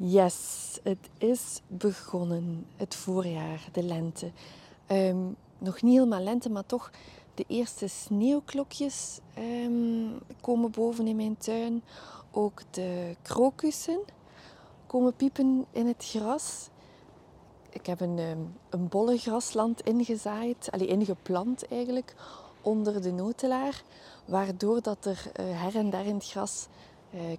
[0.00, 2.66] Yes, het is begonnen.
[2.76, 4.30] Het voorjaar, de lente.
[4.86, 5.16] Ehm,
[5.58, 6.90] nog niet helemaal lente, maar toch
[7.34, 11.82] de eerste sneeuwklokjes um, komen boven in mijn tuin.
[12.30, 14.00] Ook de krokussen
[14.86, 16.68] komen piepen in het gras.
[17.70, 22.14] Ik heb een, um, een bolle grasland ingezaaid, allee, ingeplant eigenlijk,
[22.62, 23.82] onder de notelaar.
[24.24, 26.66] Waardoor dat er uh, her en der in het gras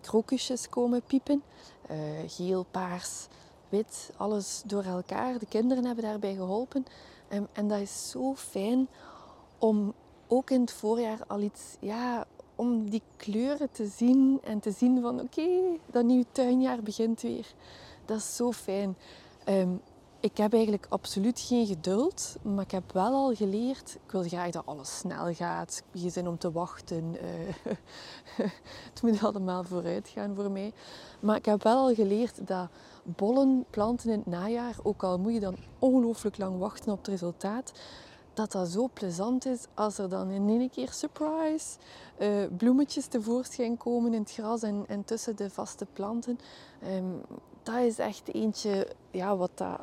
[0.01, 1.43] krokusjes komen piepen.
[1.91, 1.97] Uh,
[2.27, 3.27] geel, paars,
[3.69, 5.39] wit, alles door elkaar.
[5.39, 6.85] De kinderen hebben daarbij geholpen.
[7.27, 8.87] En, en, dat is zo fijn
[9.57, 9.93] om
[10.27, 15.01] ook in het voorjaar al iets, ja, om die kleuren te zien en te zien
[15.01, 15.47] van oké,
[15.85, 17.53] dat nieuwe tuinjaar begint weer.
[18.05, 18.97] Dat is zo fijn.
[19.45, 19.81] Um,
[20.21, 24.51] ik heb eigenlijk absoluut geen geduld, maar ik heb wel al geleerd, ik wil graag
[24.51, 25.83] dat alles snel gaat.
[25.93, 27.15] Geen zin om te wachten.
[27.15, 27.75] Uh,
[28.89, 30.73] het moet allemaal vooruit gaan voor mij.
[31.19, 32.69] Maar ik heb wel al geleerd dat
[33.03, 37.07] bollen planten in het najaar, ook al moet je dan ongelooflijk lang wachten op het
[37.07, 37.71] resultaat,
[38.33, 41.77] dat dat zo plezant is als er dan in één keer, surprise,
[42.17, 46.39] uh, bloemetjes tevoorschijn komen in het gras en, en tussen de vaste planten.
[46.95, 47.21] Um,
[47.63, 49.79] dat is echt eentje ja, wat dat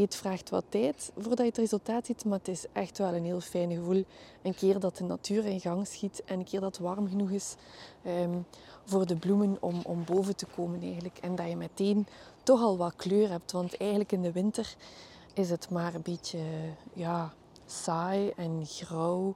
[0.00, 3.24] het vraagt wat tijd voordat je het resultaat ziet, maar het is echt wel een
[3.24, 4.04] heel fijn gevoel.
[4.42, 7.30] Een keer dat de natuur in gang schiet en een keer dat het warm genoeg
[7.30, 7.54] is
[8.06, 8.46] um,
[8.84, 11.18] voor de bloemen om, om boven te komen eigenlijk.
[11.18, 12.06] En dat je meteen
[12.42, 14.76] toch al wat kleur hebt, want eigenlijk in de winter
[15.34, 16.38] is het maar een beetje
[16.92, 17.34] ja,
[17.66, 19.34] saai en grauw.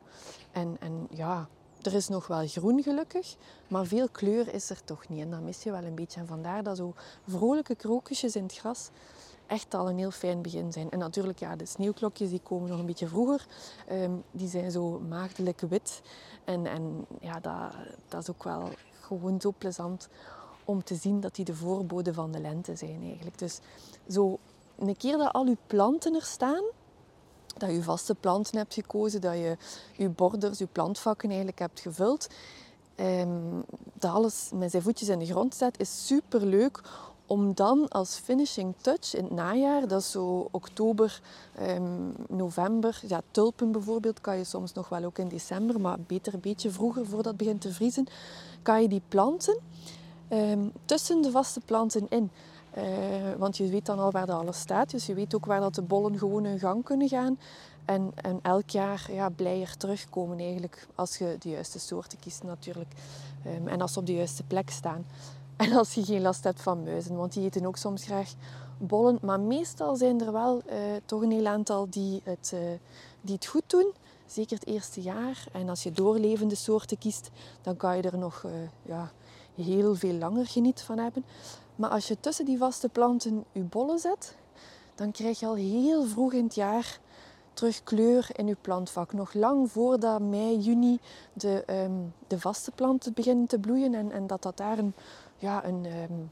[0.52, 1.48] En, en ja,
[1.82, 3.36] er is nog wel groen gelukkig,
[3.68, 5.20] maar veel kleur is er toch niet.
[5.20, 6.20] En dat mis je wel een beetje.
[6.20, 6.94] En vandaar dat zo
[7.26, 8.90] vrolijke krokusjes in het gras
[9.46, 10.90] echt al een heel fijn begin zijn.
[10.90, 13.46] En natuurlijk, ja, de sneeuwklokjes die komen nog een beetje vroeger.
[13.92, 16.02] Um, die zijn zo maagdelijk wit.
[16.44, 17.72] En, en ja, dat,
[18.08, 18.68] dat is ook wel
[19.00, 20.08] gewoon zo plezant
[20.64, 23.38] om te zien dat die de voorbode van de lente zijn eigenlijk.
[23.38, 23.58] Dus
[24.08, 24.38] zo
[24.78, 26.62] een keer dat al uw planten er staan,
[27.56, 29.56] dat je vaste planten hebt gekozen, dat je
[29.92, 32.28] je borders, je plantvakken eigenlijk hebt gevuld,
[32.96, 36.82] um, dat alles met zijn voetjes in de grond staat, is super leuk
[37.26, 41.20] om dan als finishing touch in het najaar, dat is zo oktober,
[41.60, 46.34] um, november, ja, tulpen bijvoorbeeld, kan je soms nog wel ook in december, maar beter
[46.34, 48.06] een beetje vroeger voordat het begint te vriezen,
[48.62, 49.58] kan je die planten
[50.32, 52.30] um, tussen de vaste planten in.
[52.78, 52.82] Uh,
[53.38, 55.74] want je weet dan al waar dat alles staat, dus je weet ook waar dat
[55.74, 57.38] de bollen gewoon hun gang kunnen gaan.
[57.84, 62.90] En, en elk jaar ja, blijer terugkomen eigenlijk, als je de juiste soorten kiest natuurlijk.
[63.46, 65.04] Um, en als ze op de juiste plek staan.
[65.56, 68.32] En als je geen last hebt van muizen, want die eten ook soms graag
[68.78, 69.18] bollen.
[69.22, 70.74] Maar meestal zijn er wel uh,
[71.04, 72.60] toch een heel aantal die het, uh,
[73.20, 73.92] die het goed doen.
[74.26, 75.46] Zeker het eerste jaar.
[75.52, 77.30] En als je doorlevende soorten kiest,
[77.62, 78.52] dan kan je er nog uh,
[78.82, 79.12] ja,
[79.54, 81.24] heel veel langer geniet van hebben.
[81.76, 84.36] Maar als je tussen die vaste planten je bollen zet,
[84.94, 87.00] dan krijg je al heel vroeg in het jaar
[87.52, 89.12] terug kleur in je plantvak.
[89.12, 90.98] Nog lang voordat mei, juni
[91.32, 94.94] de, um, de vaste planten beginnen te bloeien en, en dat dat daar een
[95.38, 96.30] ja, een um,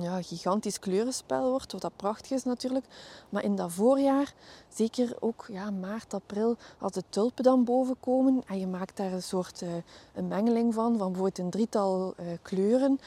[0.00, 2.84] ja, gigantisch kleurenspel wordt, wat dat prachtig is natuurlijk.
[3.28, 4.34] Maar in dat voorjaar,
[4.68, 9.12] zeker ook ja, maart, april, als de tulpen dan boven komen en je maakt daar
[9.12, 9.70] een soort uh,
[10.14, 13.00] een mengeling van, van bijvoorbeeld een drietal uh, kleuren.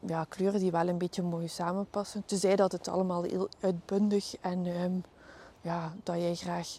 [0.00, 2.24] Ja, kleuren die wel een beetje mooi samenpassen.
[2.24, 5.04] Tenzij dat het allemaal heel uitbundig en um,
[5.60, 6.78] ja, dat jij graag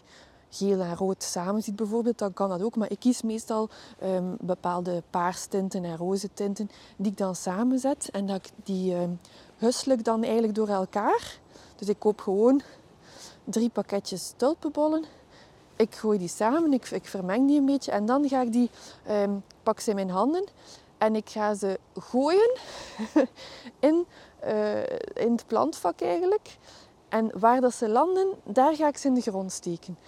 [0.50, 2.76] geel en rood samen ziet bijvoorbeeld, dan kan dat ook.
[2.76, 3.68] Maar ik kies meestal
[4.02, 8.10] um, bepaalde paarstinten en roze tinten die ik dan samenzet.
[8.10, 9.20] En dat ik die um,
[9.56, 11.38] hussel ik dan eigenlijk door elkaar.
[11.76, 12.62] Dus ik koop gewoon
[13.44, 15.04] drie pakketjes tulpenbollen.
[15.76, 18.70] Ik gooi die samen, ik, ik vermeng die een beetje en dan ga ik die,
[19.10, 20.44] um, pak ze in mijn handen
[20.98, 22.50] en ik ga ze gooien
[23.88, 24.06] in,
[24.44, 24.82] uh,
[25.14, 26.56] in het plantvak eigenlijk.
[27.08, 29.98] En waar dat ze landen, daar ga ik ze in de grond steken.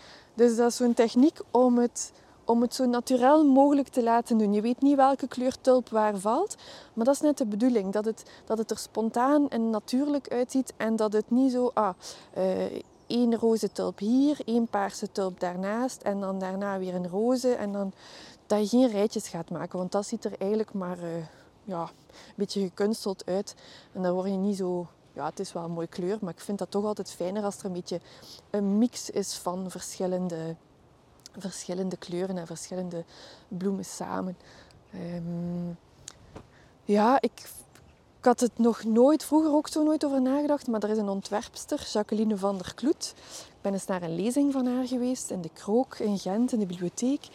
[0.40, 2.12] Dus dat is zo'n techniek om het,
[2.44, 4.52] om het zo natuurlijk mogelijk te laten doen.
[4.52, 6.56] Je weet niet welke kleur tulp waar valt,
[6.92, 7.92] maar dat is net de bedoeling.
[7.92, 11.70] Dat het, dat het er spontaan en natuurlijk uitziet en dat het niet zo...
[11.74, 11.94] Ah,
[12.38, 17.54] uh, één roze tulp hier, één paarse tulp daarnaast en dan daarna weer een roze.
[17.54, 17.92] En dan
[18.46, 21.24] dat je geen rijtjes gaat maken, want dat ziet er eigenlijk maar uh,
[21.64, 23.54] ja, een beetje gekunsteld uit.
[23.92, 26.40] En dan word je niet zo ja, het is wel een mooie kleur, maar ik
[26.40, 28.00] vind dat toch altijd fijner als er een beetje
[28.50, 30.56] een mix is van verschillende,
[31.38, 33.04] verschillende kleuren en verschillende
[33.48, 34.36] bloemen samen.
[34.94, 35.78] Um,
[36.84, 37.50] ja, ik,
[38.18, 41.08] ik had het nog nooit, vroeger ook zo nooit over nagedacht, maar er is een
[41.08, 43.14] ontwerpster, Jacqueline van der Kloet.
[43.48, 46.58] Ik ben eens naar een lezing van haar geweest in de Krook in Gent, in
[46.58, 47.28] de bibliotheek.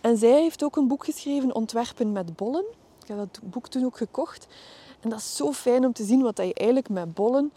[0.00, 2.64] En zij heeft ook een boek geschreven, Ontwerpen met bollen.
[3.02, 4.46] Ik heb dat boek toen ook gekocht.
[5.00, 7.52] En dat is zo fijn om te zien wat je eigenlijk met bollen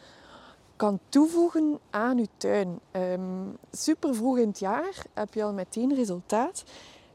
[0.76, 2.80] kan toevoegen aan je tuin.
[2.92, 6.64] Um, super vroeg in het jaar heb je al meteen resultaat.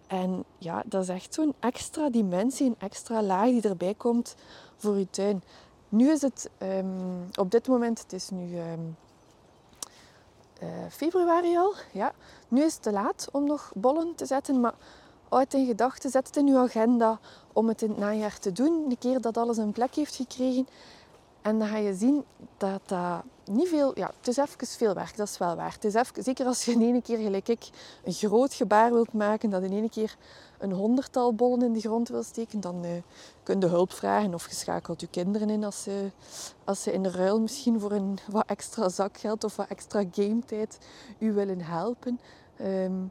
[0.06, 4.34] En ja, dat is echt zo'n extra dimensie, een extra laag die erbij komt
[4.76, 5.42] voor je tuin.
[5.88, 6.86] Nu is het ehm,
[7.34, 8.80] op dit moment, het is nu ehm,
[10.58, 12.12] eh, februari al, ja.
[12.48, 14.74] Nu is het te laat om nog bollen te zetten, maar
[15.28, 17.18] uit in gedachten, zet het in uw agenda
[17.52, 18.84] om het in het najaar te doen.
[18.88, 20.66] Een keer dat alles een plek heeft gekregen.
[21.42, 22.24] En dan ga je zien
[22.56, 23.98] dat dat niet veel...
[23.98, 25.72] Ja, het is even veel werk, dat is wel waar.
[25.72, 27.68] Het is even, zeker als je in ene keer, gelijk ik,
[28.04, 30.16] een groot gebaar wilt maken, dat in ene keer
[30.58, 32.90] een honderdtal bollen in de grond wil steken, dan uh,
[33.42, 36.10] kun je hulp vragen of je schakelt je kinderen in als ze,
[36.64, 40.78] als ze in de ruil misschien voor een wat extra zakgeld of wat extra gametijd
[41.18, 42.20] u willen helpen.
[42.56, 43.04] Ehm,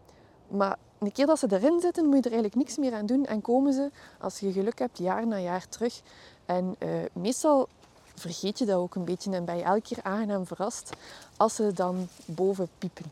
[0.48, 3.26] maar een keer dat ze erin zitten, moet je er eigenlijk niks meer aan doen
[3.26, 6.02] en komen ze, als je geluk hebt, jaar na jaar terug.
[6.46, 7.68] En uh, meestal
[8.16, 10.90] vergeet je dat ook een beetje en ben je elke keer aangenaam verrast
[11.38, 13.06] als ze dan boven piepen,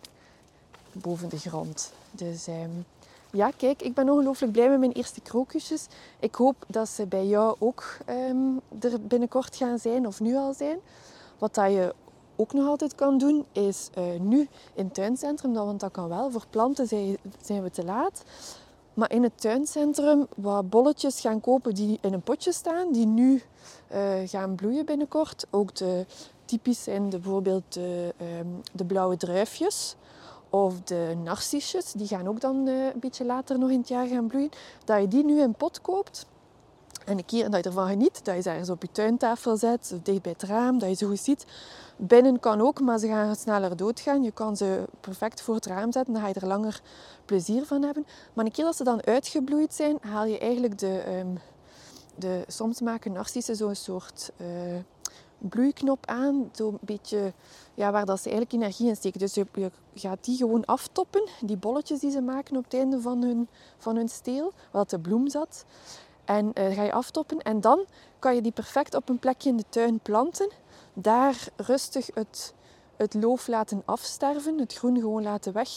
[0.92, 1.92] boven de grond.
[2.12, 2.70] Dus ehm,
[3.32, 5.88] ja, kijk, ik ben ongelooflijk blij met mijn eerste krokusjes.
[6.20, 8.38] Ik hoop dat ze bij jou ook ehm,
[8.80, 10.78] er binnenkort gaan zijn of nu al zijn.
[11.38, 11.94] Wat dat je
[12.36, 16.32] ook nog altijd kan doen, is uh, nu in het tuincentrum, want dat kan wel.
[16.32, 16.88] Voor planten
[17.42, 18.24] zijn, we te laat.
[18.94, 23.42] Maar in het tuincentrum wat bolletjes gaan kopen die in een potje staan, die nu
[23.94, 25.46] uh, gaan bloeien binnenkort.
[25.50, 26.06] Ook de
[26.46, 29.96] typisch zijn de, bijvoorbeeld de, um, de blauwe druifjes
[30.50, 31.92] of de narcisjes.
[31.92, 34.50] Die gaan ook dan uh, een beetje later nog in het jaar gaan bloeien.
[34.86, 36.26] Dat je die nu in pot koopt.
[37.06, 39.92] En een keer dat je ervan geniet, dat je ze ergens op je tuintafel zet,
[39.94, 41.46] of dicht bij het raam, dat je ze goed ziet.
[41.98, 44.24] Binnen kan ook, maar ze gaan sneller doodgaan.
[44.24, 46.82] Je kan ze perfect voor het raam zetten, dan ga je er langer
[47.26, 48.06] plezier van hebben.
[48.34, 51.18] Maar een keer dat ze dan uitgebloeid zijn, haal je eigenlijk de...
[51.20, 51.40] Um,
[52.16, 54.48] de soms maken narcissen zo'n soort uh,
[55.38, 56.50] bloeiknop aan.
[56.52, 57.34] Zo'n beetje
[57.74, 59.20] ja, waar dat ze eigenlijk energie in steken.
[59.20, 63.22] Dus je, gaat die gewoon aftoppen, die bolletjes die ze maken op het einde van
[63.22, 63.48] hun,
[63.78, 65.66] van hun steel, waar de bloem zat.
[66.26, 67.86] En uh, ga je aftoppen en dan
[68.20, 70.52] kan je die perfect op een plekje in de tuin planten.
[70.94, 72.54] Daar rustig het,
[72.96, 75.70] het loof laten afsterven, het groen gewoon laten weg,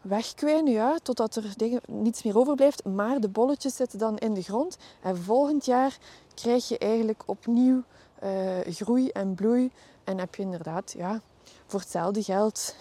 [0.00, 1.54] wegkwijnen, ja, totdat er
[1.86, 2.84] niets meer overblijft.
[2.84, 4.76] Maar de bolletjes zitten dan in de grond.
[5.02, 5.98] En volgend jaar
[6.34, 7.82] krijg je eigenlijk opnieuw
[8.22, 8.30] uh,
[8.64, 9.70] groei en bloei.
[10.04, 11.20] En heb je inderdaad, ja,
[11.66, 12.74] voor hetzelfde geld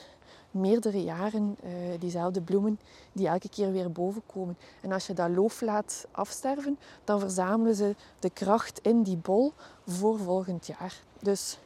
[0.54, 2.80] meerdere jaren uh, diezelfde bloemen
[3.12, 4.58] die elke keer weer boven komen.
[4.82, 9.54] En als je dat loof laat afsterven, dan verzamelen ze de kracht in die bol
[9.88, 11.02] voor volgend jaar.
[11.20, 11.58] Dus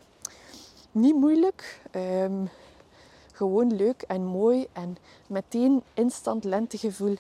[0.92, 1.82] niet moeilijk.
[1.96, 2.50] Um,
[3.32, 4.98] gewoon leuk en mooi en
[5.28, 7.16] meteen instant lentegevoel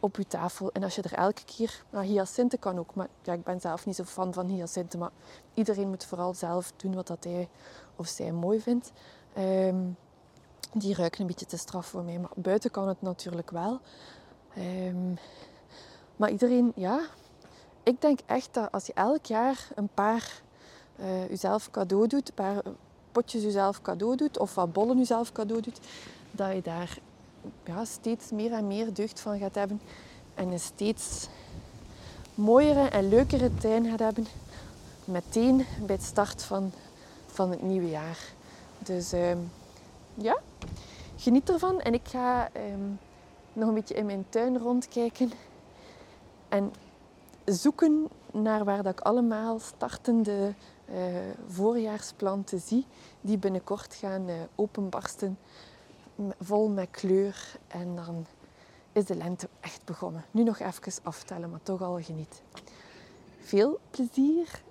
[0.00, 0.72] op je tafel.
[0.72, 3.86] En als je er elke keer, nou hyacinten kan ook, maar ja, ik ben zelf
[3.86, 5.10] niet zo fan van hyacinten, maar
[5.54, 7.48] iedereen moet vooral zelf doen wat dat hij
[7.96, 8.92] of zij mooi vindt.
[9.38, 9.96] Um,
[10.72, 13.80] die ruiken een beetje te straf voor mij, maar buiten kan het natuurlijk wel.
[14.58, 15.18] Um,
[16.16, 17.00] maar iedereen, ja,
[17.82, 20.40] ik denk echt dat als je elk jaar een paar
[21.28, 22.62] jezelf cadeau doet, een paar
[23.12, 25.80] potjes jezelf cadeau doet of wat bollen jezelf cadeau doet,
[26.30, 26.98] dat je daar
[27.64, 29.80] ja, steeds meer en meer deugd van gaat hebben
[30.34, 31.28] en een steeds
[32.34, 34.26] mooiere en leukere tuin gaat hebben
[35.04, 36.72] meteen bij het start van,
[37.26, 38.18] van het nieuwe jaar.
[38.78, 39.32] Dus uh,
[40.14, 40.38] ja,
[41.16, 42.98] geniet ervan en ik ga um,
[43.52, 45.32] nog een beetje in mijn tuin rondkijken
[46.48, 46.72] en
[47.44, 50.54] zoeken naar waar dat ik allemaal startende
[50.90, 50.96] uh,
[51.48, 52.86] voorjaarsplanten zie
[53.20, 55.38] die binnenkort gaan uh, openbarsten,
[56.40, 57.56] vol met kleur.
[57.66, 58.26] En dan
[58.92, 60.24] is de lente echt begonnen.
[60.30, 62.42] Nu nog even aftellen, maar toch al geniet.
[63.38, 64.62] Veel plezier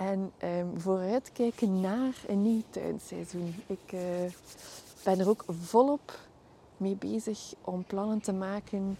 [0.00, 3.54] en um, vooruitkijken naar een nieuw tuinseizoen.
[3.66, 4.00] Ik uh,
[5.04, 6.18] ben er ook volop
[6.76, 8.98] mee bezig om plannen te maken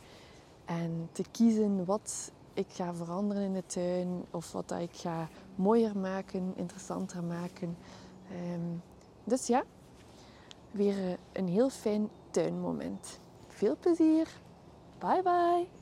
[0.64, 5.28] en te kiezen wat ik ga veranderen in de tuin of wat dat ik ga
[5.54, 7.76] mooier maken, interessanter maken.
[8.52, 8.82] Um,
[9.24, 9.64] dus ja,
[10.70, 13.18] weer een heel fijn tuinmoment.
[13.48, 14.28] Veel plezier.
[14.98, 15.79] Bye bye.